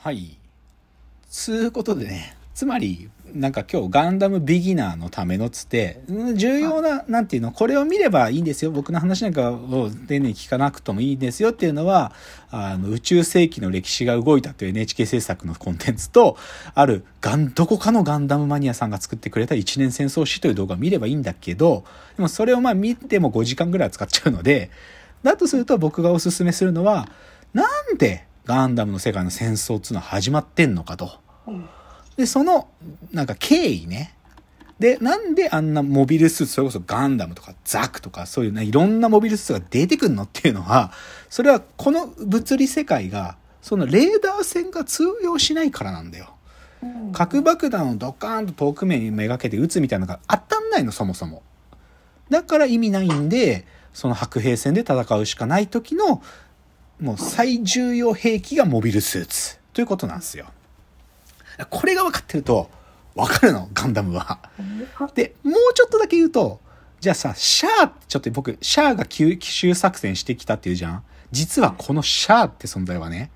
[0.00, 0.36] はい。
[1.28, 8.70] つうことでね、つまり、なんか今日ガンダムビギナーのためのつって、うん重要な、なんていうの、これを見ればいいんですよ。
[8.70, 12.12] 僕の話なんかを丁寧に聞かなくともいいんですよっていうのは、
[12.52, 16.36] あの、宇宙世紀の歴史が動いたという NHK 制作のコンテンツと、
[16.74, 21.82] ある、ガン、どこかのガンダムマニアさんが作ってくれた一年戦争史という動画を見ればいいんだけど、
[22.16, 24.70] でもそれをまあ見ても5時間ぐらいは使っちゃうので、
[25.24, 27.08] だとすると僕がおすすめするのは、
[27.52, 31.12] なんでガンダムの世界の戦争っていうのは始まってんのかと。
[31.46, 31.68] うん
[32.16, 32.66] で、その、
[33.12, 34.12] なんか経緯ね。
[34.80, 40.90] で、なんであんなモビルスーツ、それこそガンダムとかザクとかそういうね、いろんなモビルスーツが出てくるのっていうのは、
[41.30, 46.34] それはこの物理世界が、そのレーダー線が通用しないからなんだよ。
[46.82, 51.42] うん核爆弾をドカーンと遠く目にめがけて撃つみたいなのが当たんないの、そもそも。
[52.30, 56.20] だから意味ないんで、その白兵戦で戦うしかない時の、
[57.00, 59.58] もう最重要兵器がモビルスーツ。
[59.72, 60.46] ということなんですよ。
[61.70, 62.70] これが分かってると、
[63.14, 64.38] 分かるの、ガンダムは。
[65.14, 66.60] で、もうちょっとだけ言うと、
[67.00, 73.30] じゃあさ、シャーってちょっと僕、シャアが奇奇襲作戦してきたっていうじゃん実はこのシャアって存在はね、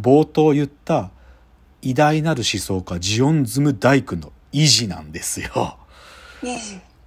[0.00, 1.10] 冒頭言った
[1.82, 5.78] 偉大なる思想家ジオンズム大君の維持なんですよ。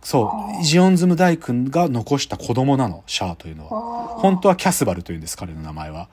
[0.04, 0.64] そう。
[0.64, 4.20] ジオンズム大君が残した子供なの、シャアというのは。
[4.20, 6.09] 本当はキャスバルというんです、彼の名前は。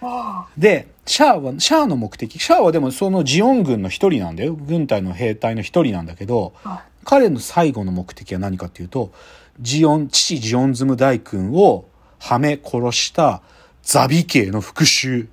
[0.00, 4.54] あで、シャアは、シャアの目的、シャアはでもそのジオン軍の一人なんだよ。
[4.54, 9.12] 軍隊の兵隊の一人なんだけど、あ彼の最後の目的は何かっていうと、
[9.60, 11.84] ジオン、父ジオンズム大君を
[12.18, 13.42] はめ殺した
[13.82, 15.26] ザビ家の復讐。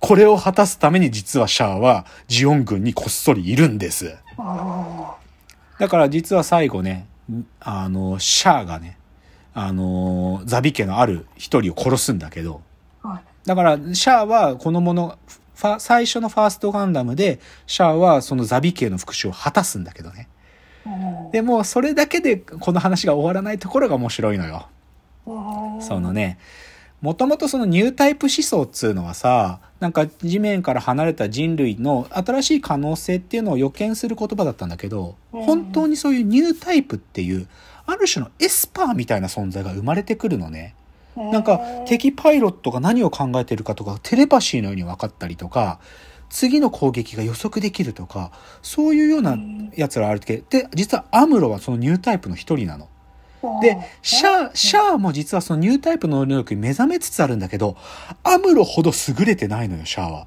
[0.00, 4.16] これを果たすために実はシャアはジオン軍にこっそりいるんです。
[4.36, 5.16] あ
[5.78, 7.06] だから実は最後ね、
[7.60, 8.98] あの、シャアがね、
[9.54, 12.62] あの、ザビ家のある一人を殺すんだけど、
[13.02, 15.18] はいだから、シャアはこのもの、
[15.54, 20.28] ファ最初のファーストガンダムで、シャアはそのザビ系の復讐を果たすんだけどね。
[20.86, 20.88] う
[21.28, 24.68] んでも、それだけでこの話が終わらないところが面白いのよ。
[25.26, 26.38] うんそのね、
[27.02, 37.48] もともとそのニュータイプ思想っつうのはさ、なんか地面から離れた人類の新しい可能性っていうのを予見する言葉だったんだけど、うん本当にそういうニュータイプっていう、
[37.86, 40.76] ある種のエスパーみたいな存在が生まれてくるのね。
[41.16, 45.78] なんか敵パイロットが何を考えてるかとかテレパシーのように分かったりとか
[46.30, 49.36] 次の攻撃が予測できるとかそういうような
[49.76, 52.88] やつらあるけで実はアムロはそのニュータイプの一人なの。
[53.60, 57.76] でシャアシャアも実はそのニュータイプの能力に目覚めつつあるんだけど
[58.22, 60.26] アムロほど優れてないのよシャアは。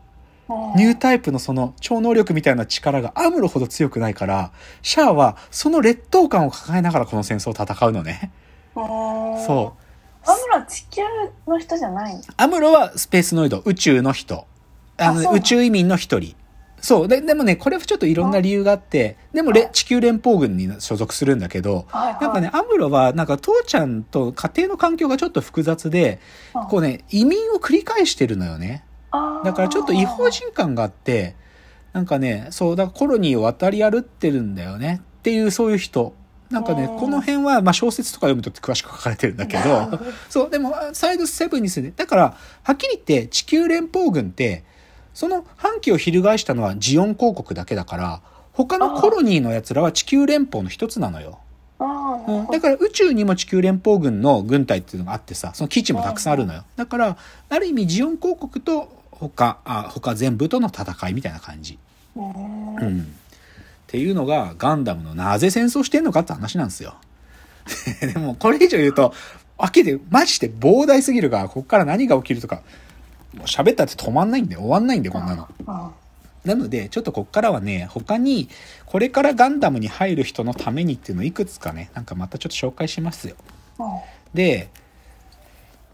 [0.75, 4.51] ニュータイプのその超能力みたいな力がアムロほど強くないから
[4.83, 8.31] シャアはその劣等感を抱えながらこの戦争を戦うのね。
[8.75, 9.75] そそ
[10.25, 10.29] う。
[10.29, 11.01] アムロは地球
[11.47, 12.21] の人じゃないの？
[12.37, 14.45] アムロはスペースノイド、宇宙の人。
[14.97, 16.35] あの宇宙移民の一人。
[16.85, 17.07] そう。
[17.07, 26.19] で、でもね、これはちょっといろんな理由があって、でもれ地球連邦軍に所属するんだけど、はいはいなんかね、アムロは、なんか父ちゃんと家庭の環境がちょっと複雑で、
[26.53, 28.85] うんこうね、移民を繰り返してるのよね。
[29.43, 31.35] だからちょっと違法人感があって、
[31.91, 35.01] なんかね、そう、だからコロニーを渡り歩ってるんだよね。
[35.01, 36.13] っていう、そういう人。
[36.51, 44.63] なんかね、うんこの辺は、まあ小説とか読むと詳しく書かれてるんだけど、そう、でも、サイドセブンに住んで、だから、はっきり言って、地球連邦軍って、
[45.15, 48.21] その反旗を翻したのはジオン公国だけだから、
[48.51, 51.39] 他のコロニーの奴らは地球連邦の一つなのよ。
[51.79, 56.65] うん、だから宇宙にも地球連邦軍の軍隊っていうのがあってさ、その基地もたくさんあるのよ。
[56.75, 57.17] だから、
[57.49, 61.79] ある意味ジオン公国と他、あ他全部との戦いみたいな感じ。
[62.17, 63.01] うんうん。
[63.01, 63.03] っ
[63.87, 66.95] ていうのがガンダムのなぜ戦争してんのかって話なんですよ。
[68.13, 69.13] でもこれ以上言うと、
[69.57, 72.61] わけでマジで膨大すぎるから、ここから何が起きるとか、
[73.35, 75.47] もう喋ったって止まんないんで、終わんないんで、こんなの。
[75.67, 75.91] あ
[76.45, 78.49] なので、ちょっとこっからはね、他に、
[78.85, 83.35] これからガンダムに入る人のためにっていうのをいくつかね、なんかまたちょっと紹介しますよ。
[83.79, 84.01] あ
[84.33, 84.69] で、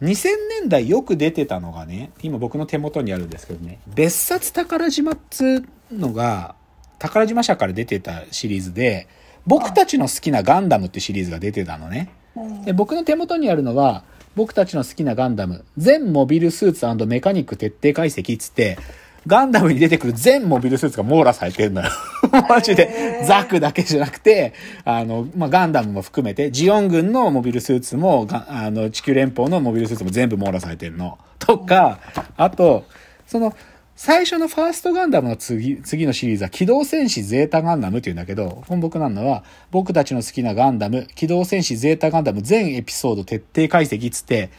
[0.02, 0.29] 2000
[0.62, 6.55] 年代よく出てたのがね、今僕の手元にあるんですけどね、別冊宝島っつうのが、
[6.99, 9.08] 宝島社から出てたシリーズで、
[9.46, 12.09] 僕たちの好きなガンダムってシリーズが出てたのね。
[12.35, 14.03] うんで僕の手元にあるのは、
[14.35, 18.78] 僕たちの好きなガンダム、全モビルスーツメカニック徹底解析っつって、
[19.28, 21.89] ガンダムに出てくる全モビルスーツが網羅されてるのよ。
[22.49, 31.19] マジで、ザクだけじゃなくて、あの、まあ、ガンダムも含めて、ジオン軍のモビルスーツも、があの、地球連邦のモビルスーツも全部網羅されてるの。
[31.37, 31.99] とか、
[32.35, 32.85] あと、
[33.28, 33.53] その、
[34.03, 44.50] 最初のファーストガンダムの次、次のシリーズは機動戦士ゼータガンダムって言うんだけど、本僕なんのは、僕たちの好きなガンダム、機動戦士ゼータガンダム全エピソード徹底解析っつって、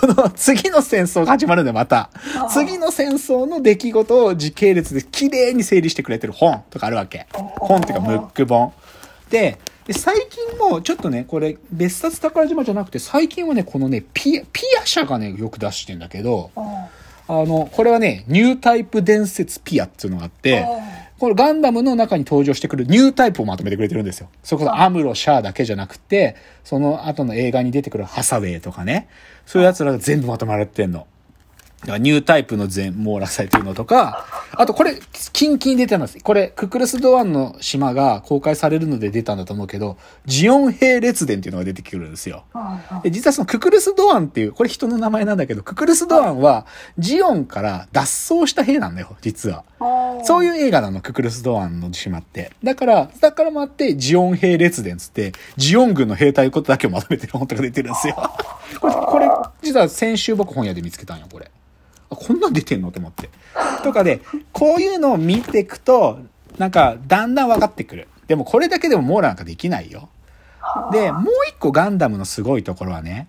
[0.00, 2.10] この次の戦争が始まるんだよ、また。
[2.54, 7.26] 次の戦争の出来事を時系列で綺麗に整理してくれてる本とかあるわけ。
[7.32, 8.72] 本っていうか、ムック本。
[9.30, 16.64] で、で最近も、ちょっとね、これ、別冊宝島じゃなくて、最近はね、このね、ピア、ピア社がね、よく出してんだけど、うん
[17.28, 20.66] あの、これはね、ニュータイプ伝説ピアっていうのがあって、
[21.18, 24.28] これガンダムの中に登場してくるニュータイプをまとめてくれてるんですよ。
[24.42, 29.08] それこそアムロ、シャアだけじゃなくて、その後の映画に出てくるハサウェイとかね、
[29.46, 31.06] そういう奴らが全部まとまれてんの。
[31.84, 34.98] ニュータイプの全網羅されてるのとか、あとこれ、
[35.32, 36.18] キンキンに出てます。
[36.20, 42.44] これ、ククルス・ドアンの島が公開されるので出たんだと思うけど、ジオン兵列伝っていうのが出てくるんですよ。
[42.54, 46.66] うんで実はそのククルス・ドアンっていう、これ人の名前なんだけど、ククルス・ドアンは、
[46.98, 49.64] ジオンから脱走した兵なんだよ、実は。
[49.80, 52.50] うんそういう映画なの、ククルス・ドアンの島って。
[52.64, 58.14] だから、だからもあって、ジオン兵列伝つって、ジオン軍の兵隊ことだけをまとめてる本とか出てるんですよ。
[58.80, 59.28] これ、これ、
[59.62, 61.50] 実は先週僕本屋で見つけたんよ、これ。
[62.10, 62.88] あ、こんなん出てんの？
[62.88, 63.30] って思って。
[63.82, 64.20] とかで、
[64.52, 66.20] こういうのを見ていくと、
[66.58, 68.08] なんか、だんだん分かってくる。
[68.26, 70.08] でもこれだけでも網羅なんかできないよ。
[70.92, 73.28] で、もう一個ガンダムのすごいところはね、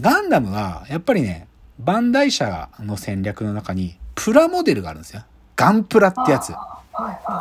[0.00, 1.46] ガンダムは、やっぱりね、
[1.78, 5.22] バンダイ社の戦略の中に、プラモデルがあるんですよ。
[5.56, 6.52] ガンプラってやつ。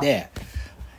[0.01, 0.29] で、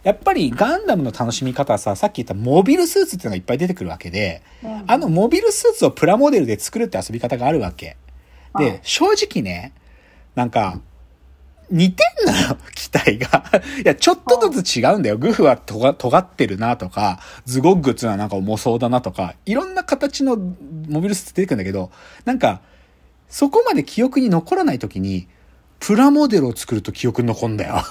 [0.04, 7.96] やっぱりガンダムの楽しみ方はさ、さっき言ったモビルスーツっていうのがいっぱい出てくるわけで、うんあのモビルスーツをプラモデルで作るって遊び方があるわけ。
[8.54, 9.72] はいで、正直ね、
[10.34, 10.80] なんか、
[11.70, 13.44] 似てんのよ、機体が。
[13.84, 15.18] いや、ちょっとずつ違うんだよ。
[15.18, 21.90] グフはとが尖ってるなとか、ズゴッグっていうのはなんか重そうだなとか、いろんな形のモビルスーツ出てくるんだけど、
[22.24, 22.60] なんか、
[23.28, 25.26] そこまで記憶に残らないときに、
[25.80, 27.82] プラモデルを作ると記憶に残んだよ。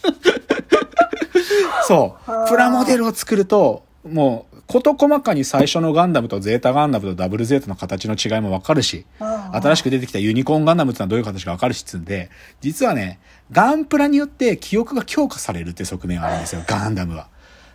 [1.88, 2.48] そう。
[2.48, 12.30] プラモデルを作ると、もう、事細かに最初のガンダムとゼータガンダムとダブルゼータの形の違いもわかるし、新しく出てきたユニコーンガンダムってのはどういう形かわかるしっつうんで、
[12.60, 13.18] 実はね、
[13.50, 17.26] ガンプラによって記憶が強化されるって側面があるんですよ、ガンダムは。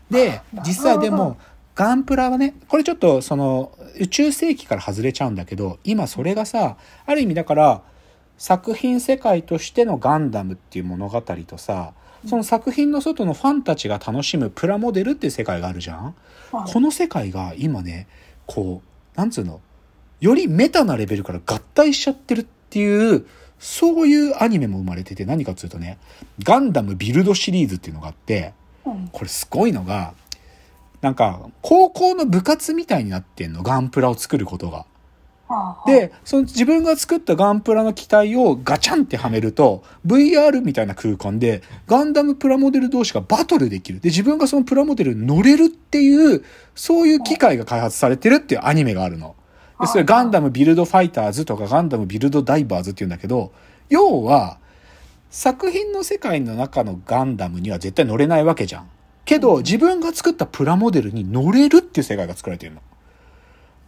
[0.10, 1.38] で、実はでも、
[1.76, 7.82] ガンプラはね、これちょっとその、宇宙世紀から外れちゃうんだけど、今それがさ、ある意味だから、
[8.38, 11.94] 作品世界としてのガンダムっていう物語とさ、
[12.26, 16.16] その作品の外のファンたちが楽しむプラモデルっていう世界があるじゃん。
[16.52, 16.72] はい。
[16.72, 18.08] この世界が今ね、
[18.46, 18.82] こ
[19.16, 19.62] う、なんつうの、
[20.20, 23.26] よりメタなレベルから合体しちゃってるっていう、
[23.60, 25.98] そういうアニメも生まれてて、何かっていうとね、
[26.44, 28.54] ガンダムビルドシリーズっていうのがあって、
[28.86, 29.10] うん。
[29.12, 30.14] これすごいのが、
[31.02, 34.86] なんか、高校の部活みたいになってんの、ガンプラを作ることが。
[35.48, 44.00] はあで、その自分が作ったガンプラの機体をガチャンってはめると、VR みたいな空間で、ガンダムプラモデル同士がバトルできる。
[44.00, 46.44] で、自分がそのプラモデルに乗れるっていう、
[46.74, 49.36] そういう機械が開発されてるっていうアニメがあるの。
[49.80, 53.52] で、それガンダムビルドファイターズとかガンダムビルドダイバーズって言うんだけど、
[53.90, 54.58] 要は、
[55.30, 58.90] 作品の世界の中のガンダムには絶対乗れないわけじゃん。
[59.26, 62.82] けど、自分が作ったプラモデルに乗れるっていう世界が作られてるの。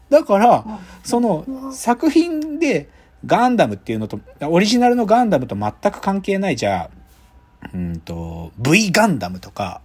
[0.10, 0.66] だから、
[1.04, 2.90] その作品で
[3.26, 9.82] ガンダムっていうのと、オリジナルのガンダムと全く関係ない、じゃあ、うんと、V ガンダムとか、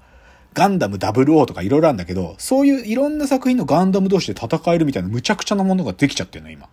[0.54, 6.68] ガンダム00とかいろいろあるんだけど、そういういろんな作品のガンダム同士で戦えるみたいな無茶苦茶なものができちゃってるの、今。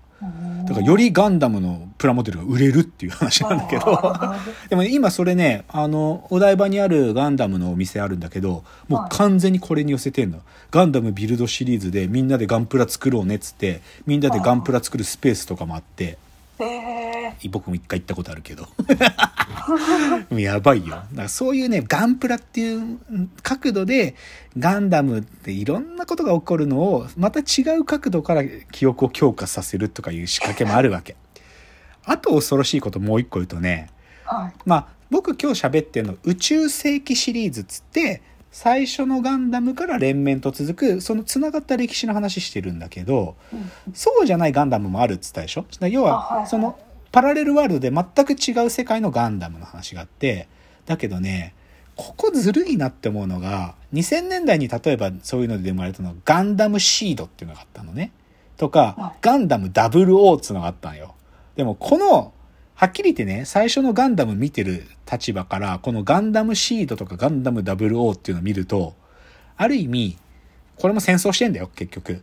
[0.65, 3.85] だからよりガンダムのプラモデルが売れるっていう話なんだけど。
[4.69, 10.39] でもね、今それね、あの、お台場にあるガンダムのお店あるんだけど、もう完全にこれに寄せてんの。
[10.71, 16.17] ガンダムビルドシリーズでみんなでガンプラ作ろうねっつって、みんなでガンプラ作るスペースとかもあって、
[17.47, 18.67] 僕も一回行ったことあるけど。
[20.37, 20.95] やばいよ。
[20.95, 22.97] だからそういうね、ガンプラっていう
[23.41, 24.15] 角度で、
[24.57, 31.15] ガンダムっていろんなことが起こるのを、また違う角度から記憶を強化させるとかいう仕掛けもあるわけ。
[32.03, 33.89] あと恐ろしいこともう一個言うとね、
[34.25, 45.65] はいまあ、僕今日喋ってるの宇宙世紀シリーズっつって、最初のガンダムから連綿と続く、その繋がった歴史の話してるんだけど、うんそうじゃないガンダムもあるっつったでしょ？
[45.87, 46.79] 要は、その、
[47.11, 50.47] パラレルワールドで全く違う世界のガンダムの話があって、
[50.85, 51.53] だけどね、
[51.95, 58.11] ここずるいなって思うのが、2000年代に例えばそういうので生まれたのがガンダムシードっていうのがあったのね。
[58.57, 61.15] とか、ガンダム00っていうのがあったのよ。
[61.55, 62.33] でもこの、
[62.75, 68.95] はっきり言ってね、最初のガンダム見てる立場から、このガンダムシードとかガンダム00っていうのを見ると、
[69.57, 70.17] ある意味、
[70.77, 72.21] これも戦争してんだよ、結局。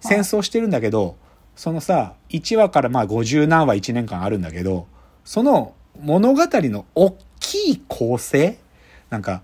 [0.00, 1.16] 戦争してるんだけど、
[1.56, 4.86] そのさ、1話からまあ50何話1年間あるんだけど、
[5.24, 8.58] その物語の大きい構成？
[9.08, 9.42] なんか、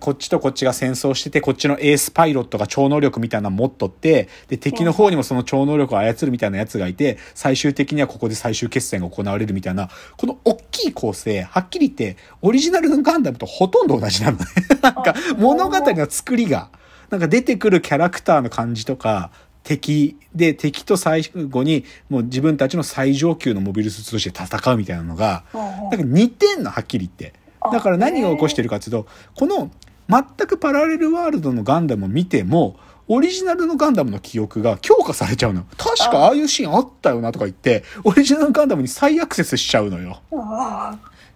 [0.00, 14.44] こっちとこっちが戦争してて、こっちのエースパイロットが超能力みたいなの持っとって、で、敵の方にもその超能力を操るみたいなやつがいて、最終的にはここで最終決戦が行われるみたいな、この大きい構成、はっきり言って、オリジナルのガンダムとほとんど同じなのね。
[14.82, 16.70] なんか、物語の作りが、
[17.10, 19.30] なんか出てくるキャラクターの感じとか、
[19.64, 27.38] 敵で、敵と最後に、もう自分たちの最上級のモビルスーツとして戦うみたいなのが、なんか似てんの、はっきり言って。
[27.70, 29.70] だから何が起こしてるかっていうと、この
[30.08, 32.76] 全くパラレルワールドのガンダムを見ても、
[33.08, 35.66] オリジナルのガンダムの記憶が強化されちゃうのよ。
[35.76, 40.20] 確かああいうシーンあったよなとか言って、オリジナルのガンダムに再アクセスしちゃうのよ。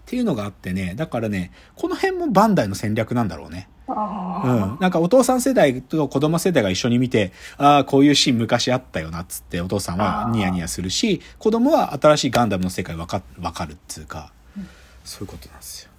[0.07, 3.69] あっていうのがあってね、だからね、この辺もバンダイの戦略なんだろうね。
[3.89, 4.79] あうん。
[4.81, 14.33] なんかお父さん世代と子供世代が一緒に見て、ああ、こういうシーン昔あったよなっつってお父さんはニヤニヤするし、子供は新しいガンダムの世界わか、わかるっつうか、
[15.05, 15.91] そういうことなんですよ。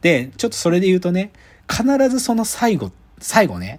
[0.00, 1.32] で、ちょっとそれで言うとね、
[1.70, 2.90] 必ずその最後、
[3.20, 3.78] 最後ね、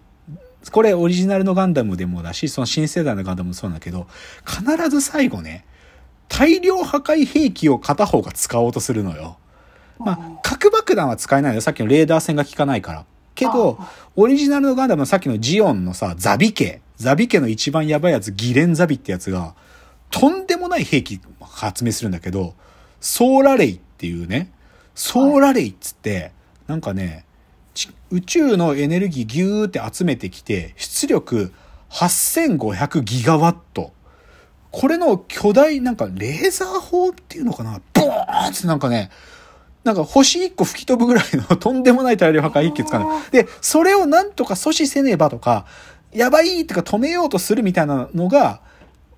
[0.71, 4.07] これオリジナルのガンダムでもだし、その新世代のガンダムもそうなんだけど、
[4.45, 5.65] 必ず最後ね、
[6.29, 9.37] 大量破壊兵器を片方が使おうとするのよ。
[9.99, 11.61] まあ、核爆弾は使えないよ。
[11.61, 13.05] さっきのレーダー線が効かないから。
[13.35, 13.77] けど、
[14.15, 16.81] オリジナルのガンダムのさっきのジオンのさ、ザビ家。
[16.97, 19.55] ザビ家の一番やばいやつ、ギレンザビってやつが、
[20.09, 22.55] とんでもない兵器発明するんだけど、
[22.99, 24.51] ソーラレイっていうね、
[24.95, 26.31] ソーラレイっつって、
[26.67, 27.25] なんかね、
[27.73, 31.53] ち宇宙のエネルギーギューって集めてきて、出力
[31.91, 33.93] 8500ギガワット。
[34.71, 37.79] これの巨大、なんかレーザー砲っていうのかな？
[37.93, 39.09] ボーンってなんかね、
[39.83, 43.21] なんか星一個吹き飛ぶぐらいのとんでもない大量破壊兵器を使うの。
[43.31, 45.65] で、それをなんとか阻止せねばとか、
[46.11, 48.61] やばいとか止めようとするみたいなのが、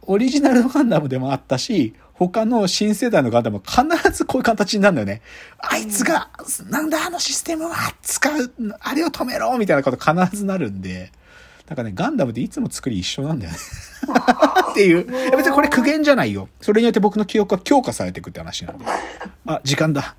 [0.03, 5.21] オリジナルのガンダムでもあったし、他の新世代のガンダムも必ずこういう形になるんだよね。
[5.57, 6.29] あいつが、
[6.69, 11.11] なんだあのシステムは使う、あれを止めろみたいなこと必ずなるんで、
[11.67, 13.57] なんかね、ガンダムっていつも作り一緒なんだよね。
[14.71, 15.05] っていう。
[15.35, 16.49] 別にこれ苦言じゃないよ。
[16.59, 18.85] それによって僕の記憶が強化されていくって話なんで。
[19.45, 20.15] あ、時間だ。